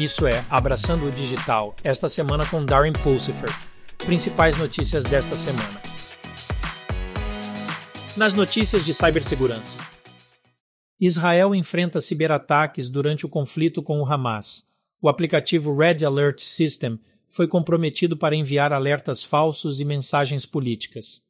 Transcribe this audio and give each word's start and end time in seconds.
Isso 0.00 0.26
é 0.26 0.42
Abraçando 0.48 1.08
o 1.08 1.10
Digital, 1.12 1.76
esta 1.84 2.08
semana 2.08 2.46
com 2.46 2.64
Darren 2.64 2.94
Pulsifer. 2.94 3.50
Principais 3.98 4.56
notícias 4.56 5.04
desta 5.04 5.36
semana. 5.36 5.78
Nas 8.16 8.32
notícias 8.32 8.82
de 8.82 8.94
cibersegurança. 8.94 9.76
Israel 10.98 11.54
enfrenta 11.54 12.00
ciberataques 12.00 12.88
durante 12.88 13.26
o 13.26 13.28
conflito 13.28 13.82
com 13.82 14.00
o 14.00 14.06
Hamas. 14.06 14.66
O 15.02 15.06
aplicativo 15.06 15.76
Red 15.76 16.02
Alert 16.02 16.40
System 16.40 16.98
foi 17.28 17.46
comprometido 17.46 18.16
para 18.16 18.34
enviar 18.34 18.72
alertas 18.72 19.22
falsos 19.22 19.82
e 19.82 19.84
mensagens 19.84 20.46
políticas. 20.46 21.20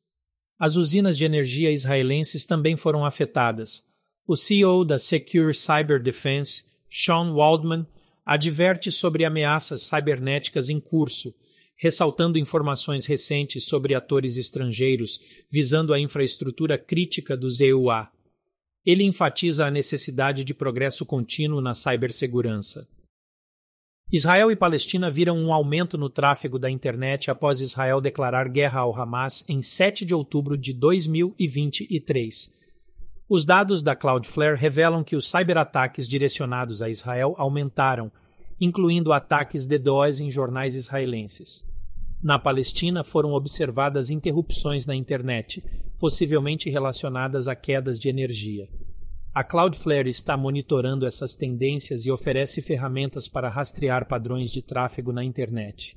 As 0.57 0.77
usinas 0.77 1.19
de 1.19 1.25
energia 1.25 1.73
israelenses 1.73 2.47
também 2.47 2.77
foram 2.77 3.05
afetadas. 3.05 3.85
O 4.29 4.37
CEO 4.37 4.85
da 4.85 4.97
Secure 4.97 5.53
Cyber 5.53 6.01
Defense, 6.01 6.67
Sean 6.89 7.35
Waldman, 7.35 7.85
adverte 8.31 8.93
sobre 8.93 9.25
ameaças 9.25 9.83
cibernéticas 9.83 10.71
em 10.71 10.79
curso, 10.79 11.35
ressaltando 11.77 12.39
informações 12.39 13.05
recentes 13.05 13.65
sobre 13.65 13.93
atores 13.93 14.37
estrangeiros 14.37 15.21
visando 15.51 15.93
a 15.93 15.99
infraestrutura 15.99 16.79
crítica 16.79 17.37
dos 17.37 17.61
EUA. 17.61 18.09
Ele 18.87 19.03
enfatiza 19.03 19.67
a 19.67 19.71
necessidade 19.71 20.45
de 20.45 20.55
progresso 20.55 21.05
contínuo 21.05 21.61
na 21.61 21.75
cibersegurança. 21.75 22.87
Israel 24.13 24.53
e 24.53 24.55
Palestina 24.55 25.11
viram 25.11 25.37
um 25.37 25.53
aumento 25.53 25.99
no 25.99 26.09
tráfego 26.09 26.57
da 26.57 26.71
internet 26.71 27.33
após 27.33 27.61
Israel 27.61 28.01
declarar 28.01 28.49
guerra 28.49 28.83
ao 28.83 28.95
Hamas 28.95 29.45
em 29.49 29.61
7 29.61 30.05
de 30.05 30.15
outubro 30.15 30.57
de 30.57 30.73
2023. 30.73 32.61
Os 33.29 33.45
dados 33.45 33.81
da 33.81 33.95
Cloudflare 33.95 34.57
revelam 34.57 35.05
que 35.05 35.15
os 35.15 35.31
cyberataques 35.31 36.09
direcionados 36.09 36.81
a 36.83 36.89
Israel 36.89 37.33
aumentaram, 37.39 38.11
incluindo 38.61 39.13
ataques 39.13 39.67
DDoS 39.67 40.21
em 40.21 40.31
jornais 40.31 40.75
israelenses. 40.75 41.65
Na 42.23 42.39
Palestina 42.39 43.03
foram 43.03 43.33
observadas 43.33 44.11
interrupções 44.11 44.85
na 44.85 44.95
internet, 44.95 45.65
possivelmente 45.99 46.69
relacionadas 46.69 47.49
a 47.49 47.57
quedas 47.57 47.99
de 47.99 48.09
energia. 48.09 48.69
A 49.33 49.43
Cloudflare 49.43 50.11
está 50.11 50.37
monitorando 50.37 51.07
essas 51.07 51.35
tendências 51.37 52.05
e 52.05 52.11
oferece 52.11 52.61
ferramentas 52.61 53.29
para 53.29 53.49
rastrear 53.49 54.07
padrões 54.07 54.53
de 54.53 54.61
tráfego 54.61 55.13
na 55.13 55.25
internet. 55.25 55.97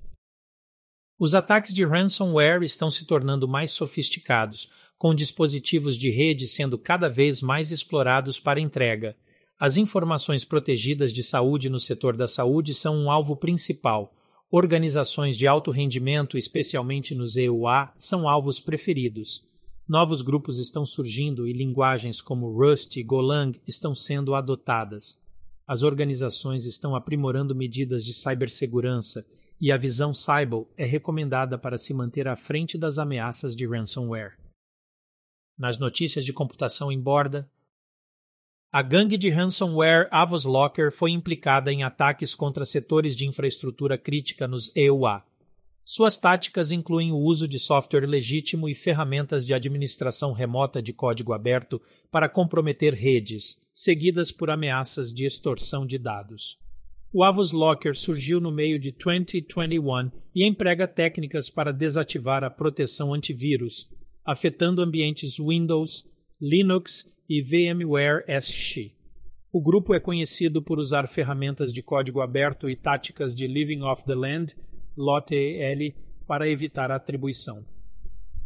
Os 1.19 1.35
ataques 1.35 1.73
de 1.73 1.83
ransomware 1.83 2.63
estão 2.63 2.91
se 2.91 3.05
tornando 3.05 3.47
mais 3.47 3.71
sofisticados, 3.71 4.69
com 4.97 5.13
dispositivos 5.13 5.97
de 5.97 6.09
rede 6.09 6.47
sendo 6.47 6.77
cada 6.77 7.09
vez 7.09 7.41
mais 7.41 7.71
explorados 7.71 8.39
para 8.39 8.61
entrega. 8.61 9.15
As 9.63 9.77
informações 9.77 10.43
protegidas 10.43 11.13
de 11.13 11.23
saúde 11.23 11.69
no 11.69 11.79
setor 11.79 12.17
da 12.17 12.27
saúde 12.27 12.73
são 12.73 12.97
um 12.97 13.09
alvo 13.09 13.33
principal. 13.33 14.13
Organizações 14.51 15.37
de 15.37 15.47
alto 15.47 15.71
rendimento, 15.71 16.37
especialmente 16.37 17.15
nos 17.15 17.37
EUA, 17.37 17.93
são 17.97 18.27
alvos 18.27 18.59
preferidos. 18.59 19.47
Novos 19.87 20.21
grupos 20.21 20.59
estão 20.59 20.85
surgindo 20.85 21.47
e 21.47 21.53
linguagens 21.53 22.21
como 22.21 22.51
Rust 22.51 22.97
e 22.97 23.03
Golang 23.03 23.57
estão 23.65 23.95
sendo 23.95 24.35
adotadas. 24.35 25.17
As 25.65 25.81
organizações 25.81 26.65
estão 26.65 26.93
aprimorando 26.93 27.55
medidas 27.55 28.03
de 28.03 28.13
cibersegurança 28.13 29.25
e 29.61 29.71
a 29.71 29.77
visão 29.77 30.13
Cybele 30.13 30.65
é 30.75 30.83
recomendada 30.83 31.57
para 31.57 31.77
se 31.77 31.93
manter 31.93 32.27
à 32.27 32.35
frente 32.35 32.77
das 32.77 32.99
ameaças 32.99 33.55
de 33.55 33.65
ransomware. 33.65 34.33
Nas 35.57 35.79
notícias 35.79 36.25
de 36.25 36.33
computação 36.33 36.91
em 36.91 36.99
borda, 36.99 37.49
a 38.73 38.81
gangue 38.81 39.19
de 39.19 39.29
ransomware 39.29 40.07
Avos 40.09 40.45
Locker 40.45 40.91
foi 40.91 41.11
implicada 41.11 41.71
em 41.71 41.83
ataques 41.83 42.33
contra 42.33 42.65
setores 42.65 43.15
de 43.15 43.27
infraestrutura 43.27 43.99
crítica 43.99 44.47
nos 44.47 44.75
EUA. 44.75 45.23
Suas 45.85 46.17
táticas 46.17 46.71
incluem 46.71 47.11
o 47.11 47.19
uso 47.19 47.47
de 47.47 47.59
software 47.59 48.07
legítimo 48.07 48.67
e 48.67 48.73
ferramentas 48.73 49.45
de 49.45 49.53
administração 49.53 50.33
remota 50.33 50.81
de 50.81 50.91
código 50.91 51.33
aberto 51.33 51.79
para 52.09 52.27
comprometer 52.27 52.95
redes, 52.95 53.61
seguidas 53.71 54.31
por 54.31 54.49
ameaças 54.49 55.13
de 55.13 55.23
extorsão 55.23 55.85
de 55.85 55.99
dados. 55.99 56.57
O 57.13 57.23
Avos 57.23 57.51
Locker 57.51 57.95
surgiu 57.95 58.41
no 58.41 58.51
meio 58.51 58.79
de 58.79 58.91
2021 58.91 60.11
e 60.33 60.47
emprega 60.47 60.87
técnicas 60.87 61.47
para 61.47 61.71
desativar 61.71 62.43
a 62.43 62.49
proteção 62.49 63.13
antivírus, 63.13 63.87
afetando 64.25 64.81
ambientes 64.81 65.37
Windows, 65.37 66.07
Linux 66.41 67.12
e 67.29 67.41
VMware 67.41 68.23
SX. 68.27 68.91
O 69.51 69.61
grupo 69.61 69.93
é 69.93 69.99
conhecido 69.99 70.61
por 70.61 70.79
usar 70.79 71.07
ferramentas 71.07 71.73
de 71.73 71.83
código 71.83 72.21
aberto 72.21 72.69
e 72.69 72.75
táticas 72.75 73.35
de 73.35 73.47
Living 73.47 73.81
Off 73.81 74.03
the 74.03 74.15
Land, 74.15 74.55
LOTL, 74.97 75.93
para 76.25 76.49
evitar 76.49 76.91
a 76.91 76.95
atribuição. 76.95 77.63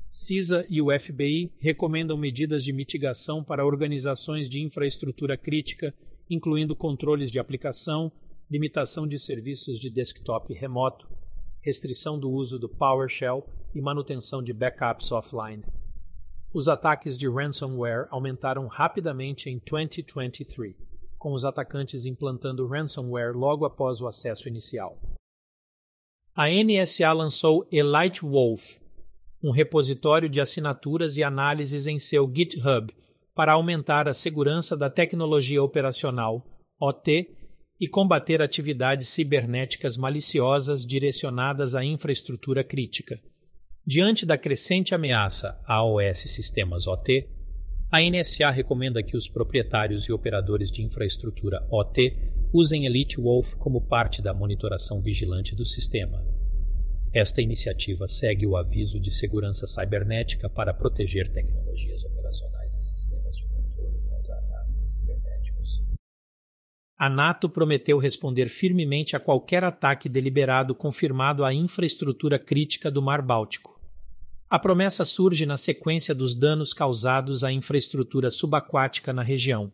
CISA 0.10 0.66
e 0.70 0.82
o 0.82 0.88
FBI 0.98 1.52
recomendam 1.60 2.18
medidas 2.18 2.64
de 2.64 2.74
mitigação 2.74 3.44
para 3.44 3.66
organizações 3.66 4.50
de 4.50 4.62
infraestrutura 4.62 5.38
crítica, 5.38 5.94
incluindo 6.30 6.76
controles 6.76 7.32
de 7.32 7.40
aplicação, 7.40 8.12
limitação 8.50 9.06
de 9.06 9.20
serviços 9.20 9.80
de 9.80 9.90
desktop 9.90 10.54
remoto, 10.54 11.08
restrição 11.62 12.18
do 12.18 12.32
uso 12.32 12.58
do 12.58 12.70
PowerShell 12.70 13.46
e 13.76 13.82
manutenção 13.82 14.42
de 14.42 14.54
backups 14.54 15.12
offline. 15.12 15.64
Os 16.54 16.68
ataques 16.68 17.18
de 17.18 17.30
ransomware 17.30 18.08
aumentaram 18.10 18.68
rapidamente 18.68 19.50
em 19.50 19.60
2023, 19.60 20.76
com 21.18 21.34
os 21.34 21.44
atacantes 21.44 22.06
implantando 22.06 22.68
ransomware 22.68 23.36
logo 23.36 23.66
após 23.66 24.02
o 24.02 24.08
acesso 24.08 24.48
inicial. 24.48 24.98
A 26.36 26.48
NSA 26.50 27.12
lançou 27.12 27.68
Elite 27.72 28.22
Wolf, 28.22 28.78
um 29.44 29.52
repositório 29.52 30.30
de 30.30 30.40
assinaturas 30.40 31.18
e 31.18 31.24
análises 31.24 31.88
em 31.88 32.00
seu 32.00 32.32
GitHub 32.34 32.94
para 33.36 33.54
aumentar 33.54 34.08
a 34.08 34.14
segurança 34.14 34.76
da 34.76 34.90
tecnologia 34.90 35.62
operacional, 35.62 36.46
OT, 36.80 37.36
e 37.80 37.88
combater 37.88 38.42
atividades 38.42 39.10
cibernéticas 39.10 39.98
maliciosas 39.98 40.86
direcionadas 40.86 41.76
à 41.76 41.84
infraestrutura 41.84 42.64
crítica. 42.64 43.22
Diante 43.90 44.26
da 44.26 44.38
crescente 44.38 44.94
ameaça 44.94 45.58
a 45.66 45.82
OS 45.82 46.18
sistemas 46.30 46.88
OT, 46.88 47.26
a 47.90 48.02
NSA 48.02 48.50
recomenda 48.52 49.02
que 49.02 49.16
os 49.16 49.30
proprietários 49.30 50.04
e 50.04 50.12
operadores 50.12 50.70
de 50.70 50.84
infraestrutura 50.84 51.66
OT 51.72 52.14
usem 52.52 52.86
Elite 52.86 53.16
Wolf 53.16 53.54
como 53.54 53.80
parte 53.80 54.22
da 54.22 54.34
monitoração 54.34 55.02
vigilante 55.02 55.56
do 55.56 55.66
sistema. 55.66 56.22
Esta 57.14 57.42
iniciativa 57.42 58.10
segue 58.10 58.46
o 58.46 58.58
aviso 58.58 59.00
de 59.00 59.10
segurança 59.10 59.66
cibernética 59.66 60.50
para 60.50 60.74
proteger 60.74 61.32
tecnologias 61.32 62.04
operacionais 62.04 62.76
e 62.76 62.84
sistemas 62.84 63.38
de 63.38 63.46
controle 63.48 64.02
contra 64.10 64.36
ataques 64.36 64.86
cibernéticos. 64.86 65.82
A 66.98 67.10
NATO 67.10 67.48
prometeu 67.48 67.98
responder 68.00 68.50
firmemente 68.50 69.16
a 69.16 69.20
qualquer 69.22 69.64
ataque 69.64 70.10
deliberado 70.10 70.76
confirmado 70.76 71.46
à 71.46 71.54
infraestrutura 71.54 72.38
crítica 72.38 72.92
do 72.92 73.02
Mar 73.02 73.22
Báltico. 73.22 73.77
A 74.50 74.58
promessa 74.58 75.04
surge 75.04 75.46
na 75.46 75.58
sequência 75.58 76.16
dos 76.16 76.34
danos 76.34 76.72
causados 76.74 77.44
à 77.44 77.52
infraestrutura 77.52 78.30
subaquática 78.30 79.12
na 79.12 79.22
região. 79.22 79.70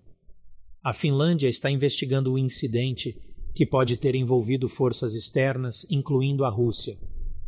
A 0.84 0.92
Finlândia 0.92 1.48
está 1.48 1.70
investigando 1.70 2.34
o 2.34 2.40
incidente, 2.40 3.16
que 3.54 3.68
pode 3.68 3.98
ter 3.98 4.16
envolvido 4.16 4.68
forças 4.68 5.14
externas, 5.14 5.86
incluindo 5.92 6.44
a 6.44 6.50
Rússia. 6.50 6.98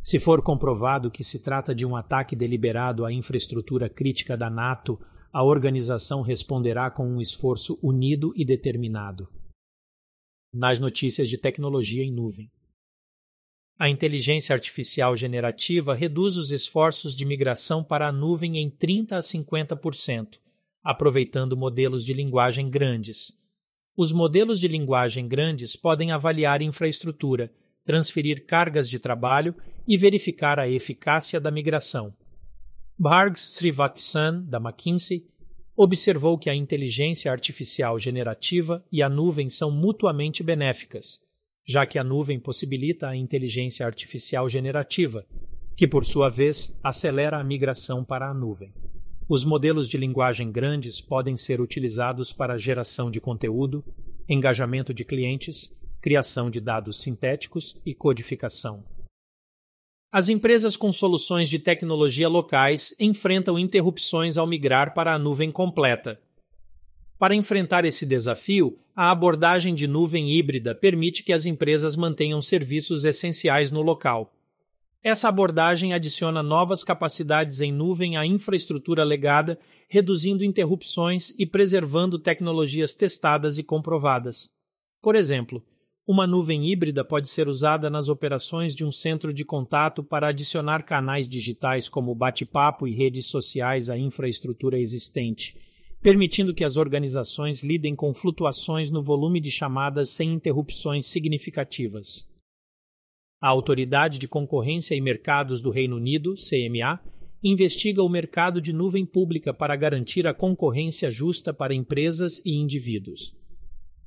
Se 0.03 0.19
for 0.19 0.43
comprovado 0.43 1.09
que 1.09 1.23
se 1.23 1.41
trata 1.41 1.73
de 1.73 1.83
um 1.83 1.95
ataque 1.95 2.35
deliberado 2.35 3.03
à 3.03 3.11
infraestrutura 3.11 3.89
crítica 3.89 4.37
da 4.37 4.51
NATO, 4.51 4.99
a 5.33 5.43
organização 5.43 6.21
responderá 6.21 6.91
com 6.91 7.07
um 7.07 7.19
esforço 7.19 7.79
unido 7.81 8.33
e 8.35 8.45
determinado. 8.45 9.27
Nas 10.53 10.79
notícias 10.79 11.28
de 11.28 11.39
tecnologia 11.39 12.03
em 12.03 12.11
nuvem. 12.11 12.51
A 13.77 13.89
inteligência 13.89 14.53
artificial 14.53 15.17
generativa 15.17 15.93
reduz 15.93 16.37
os 16.37 16.49
esforços 16.49 17.13
de 17.13 17.25
migração 17.25 17.83
para 17.83 18.07
a 18.07 18.11
nuvem 18.11 18.57
em 18.57 18.69
30 18.69 19.17
a 19.17 19.19
50%, 19.19 20.39
aproveitando 20.81 21.57
modelos 21.57 22.05
de 22.05 22.13
linguagem 22.13 22.69
grandes. 22.69 23.33
Os 23.97 24.13
modelos 24.13 24.61
de 24.61 24.69
linguagem 24.69 25.27
grandes 25.27 25.75
podem 25.75 26.13
avaliar 26.13 26.61
infraestrutura, 26.61 27.51
transferir 27.83 28.45
cargas 28.45 28.89
de 28.89 28.97
trabalho 28.97 29.53
e 29.85 29.97
verificar 29.97 30.57
a 30.57 30.69
eficácia 30.69 31.37
da 31.37 31.51
migração. 31.51 32.13
Bharg 32.97 33.37
Srivatsan, 33.37 34.45
da 34.47 34.57
McKinsey, 34.57 35.28
observou 35.75 36.37
que 36.37 36.49
a 36.49 36.55
inteligência 36.55 37.29
artificial 37.29 37.99
generativa 37.99 38.85
e 38.89 39.03
a 39.03 39.09
nuvem 39.09 39.49
são 39.49 39.69
mutuamente 39.69 40.41
benéficas 40.41 41.24
já 41.66 41.85
que 41.85 41.97
a 41.97 42.03
nuvem 42.03 42.40
possibilita 42.40 43.09
a 43.09 43.16
inteligência 43.16 43.85
artificial 43.85 44.47
generativa, 44.47 45.26
que, 45.76 45.88
por 45.88 46.06
sua 46.06 46.29
vez, 46.29 46.78
acelera 46.84 47.38
a 47.40 47.44
migração 47.44 48.03
para 48.03 48.29
a 48.29 48.34
nuvem. 48.34 48.73
Os 49.28 49.44
modelos 49.44 49.90
de 49.90 49.97
linguagem 49.97 50.52
grandes 50.52 51.02
podem 51.02 51.35
ser 51.35 51.59
utilizados 51.59 52.32
para 52.32 52.58
geração 52.58 53.09
de 53.09 53.20
conteúdo, 53.20 53.84
engajamento 54.29 54.94
de 54.94 55.03
clientes, 55.03 55.73
criação 56.00 56.52
de 56.52 56.62
dados 56.62 57.02
sintéticos 57.02 57.76
e 57.84 57.96
codificação. 57.96 58.84
As 60.12 60.29
empresas 60.29 60.78
com 60.78 60.91
soluções 60.91 61.50
de 61.50 61.58
tecnologia 61.58 62.29
locais 62.29 62.96
enfrentam 63.00 63.58
interrupções 63.58 64.38
ao 64.38 64.46
migrar 64.46 64.94
para 64.94 65.14
a 65.14 65.20
nuvem 65.20 65.52
completa. 65.52 66.22
Para 67.17 67.35
enfrentar 67.35 67.85
esse 67.85 68.06
desafio, 68.06 68.78
a 68.96 69.09
abordagem 69.09 69.73
de 69.73 69.88
nuvem 69.88 70.32
híbrida 70.32 70.76
permite 70.76 71.23
que 71.23 71.32
as 71.32 71.46
empresas 71.46 71.96
mantenham 71.96 72.41
serviços 72.41 73.06
essenciais 73.06 73.72
no 73.72 73.82
local. 73.82 74.34
Essa 75.02 75.29
abordagem 75.29 75.94
adiciona 75.94 76.41
novas 76.41 76.84
capacidades 76.84 77.62
em 77.62 77.72
nuvem 77.72 78.17
à 78.17 78.26
infraestrutura 78.26 79.03
legada, 79.03 79.58
reduzindo 79.88 80.44
interrupções 80.44 81.29
e 81.38 81.46
preservando 81.46 82.20
tecnologias 82.20 82.94
testadas 82.94 83.58
e 83.58 83.64
comprovadas. 83.64 84.50
Por 85.02 85.16
exemplo, 85.16 85.64
uma 86.08 86.28
nuvem 86.28 86.70
híbrida 86.70 87.06
pode 87.06 87.29
ser 87.29 87.47
usada 87.47 87.90
nas 87.90 88.09
operações 88.09 88.76
de 88.76 88.84
um 88.84 88.91
centro 88.91 89.34
de 89.34 89.46
contato 89.46 90.03
para 90.03 90.29
adicionar 90.29 90.84
canais 90.84 91.29
digitais 91.29 91.88
como 91.88 92.14
bate-papo 92.14 92.88
e 92.88 92.94
redes 92.94 93.28
sociais 93.28 93.90
à 93.90 93.97
infraestrutura 93.97 94.78
existente, 94.78 95.56
permitindo 96.05 96.53
que 96.53 96.63
as 96.63 96.78
organizações 96.78 97.63
lidem 97.63 97.96
com 97.96 98.13
flutuações 98.13 98.91
no 98.91 99.02
volume 99.02 99.40
de 99.40 99.49
chamadas 99.49 100.11
sem 100.11 100.34
interrupções 100.34 101.07
significativas. 101.07 102.29
A 103.41 103.47
Autoridade 103.47 104.19
de 104.19 104.28
Concorrência 104.28 104.93
e 104.93 105.02
Mercados 105.02 105.61
do 105.61 105.72
Reino 105.72 105.96
Unido, 105.96 106.35
CMA, 106.35 106.99
investiga 107.43 108.03
o 108.03 108.09
mercado 108.09 108.61
de 108.61 108.72
nuvem 108.72 109.03
pública 109.03 109.52
para 109.52 109.75
garantir 109.75 110.28
a 110.28 110.34
concorrência 110.34 111.09
justa 111.09 111.52
para 111.52 111.73
empresas 111.73 112.40
e 112.46 112.53
indivíduos. 112.53 113.35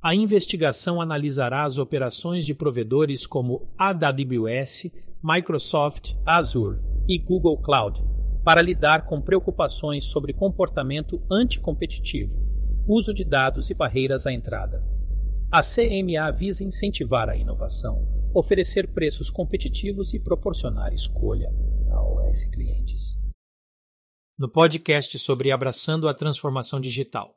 A 0.01 0.15
investigação 0.15 1.01
analisará 1.01 1.65
as 1.65 1.77
operações 1.77 2.45
de 2.45 2.53
provedores 2.53 3.27
como 3.27 3.67
AWS, 3.77 4.89
Microsoft, 5.21 6.13
Azure 6.25 6.79
e 7.09 7.17
Google 7.17 7.61
Cloud 7.61 8.18
para 8.49 8.63
lidar 8.63 9.05
com 9.05 9.21
preocupações 9.21 10.05
sobre 10.05 10.33
comportamento 10.33 11.23
anticompetitivo, 11.29 12.35
uso 12.87 13.13
de 13.13 13.23
dados 13.23 13.69
e 13.69 13.75
barreiras 13.75 14.25
à 14.25 14.33
entrada. 14.33 14.83
A 15.51 15.61
CMA 15.61 16.31
visa 16.31 16.63
incentivar 16.63 17.29
a 17.29 17.37
inovação, 17.37 18.07
oferecer 18.33 18.91
preços 18.91 19.29
competitivos 19.29 20.15
e 20.15 20.19
proporcionar 20.19 20.91
escolha 20.91 21.53
a 21.91 22.01
OS 22.01 22.45
clientes. 22.45 23.15
No 24.35 24.49
podcast 24.49 25.19
sobre 25.19 25.51
Abraçando 25.51 26.07
a 26.09 26.13
Transformação 26.15 26.81
Digital, 26.81 27.35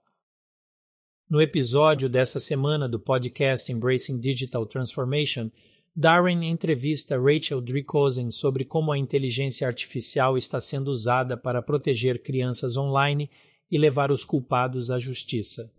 no 1.29 1.43
episódio 1.43 2.09
dessa 2.09 2.41
semana 2.41 2.89
do 2.89 2.99
podcast 2.99 3.71
Embracing 3.71 4.19
Digital 4.19 4.65
Transformation, 4.65 5.51
Darren 5.95 6.43
entrevista 6.45 7.21
Rachel 7.21 7.61
Drikosen 7.61 8.31
sobre 8.31 8.65
como 8.65 8.91
a 8.91 8.97
inteligência 8.97 9.67
artificial 9.67 10.39
está 10.39 10.59
sendo 10.59 10.89
usada 10.89 11.37
para 11.37 11.61
proteger 11.61 12.23
crianças 12.23 12.79
online 12.79 13.31
e 13.71 13.77
levar 13.77 14.11
os 14.11 14.25
culpados 14.25 14.91
à 14.91 14.99
justiça. 14.99 15.71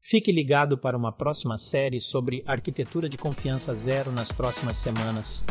Fique 0.00 0.32
ligado 0.32 0.78
para 0.78 0.96
uma 0.96 1.12
próxima 1.12 1.58
série 1.58 2.00
sobre 2.00 2.42
arquitetura 2.46 3.10
de 3.10 3.18
confiança 3.18 3.74
zero 3.74 4.10
nas 4.10 4.32
próximas 4.32 4.76
semanas. 4.76 5.44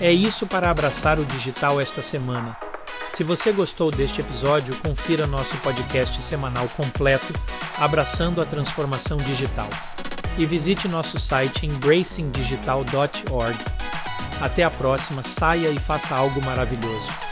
É 0.00 0.12
isso 0.12 0.48
para 0.48 0.68
abraçar 0.68 1.20
o 1.20 1.24
digital 1.24 1.80
esta 1.80 2.02
semana. 2.02 2.69
Se 3.10 3.24
você 3.24 3.52
gostou 3.52 3.90
deste 3.90 4.20
episódio, 4.20 4.74
confira 4.76 5.26
nosso 5.26 5.56
podcast 5.58 6.22
semanal 6.22 6.68
completo 6.68 7.34
Abraçando 7.76 8.40
a 8.40 8.46
Transformação 8.46 9.18
Digital 9.18 9.68
e 10.38 10.46
visite 10.46 10.86
nosso 10.88 11.18
site 11.18 11.66
embracingdigital.org. 11.66 13.58
Até 14.40 14.62
a 14.62 14.70
próxima, 14.70 15.22
saia 15.22 15.68
e 15.68 15.78
faça 15.78 16.14
algo 16.14 16.40
maravilhoso. 16.40 17.29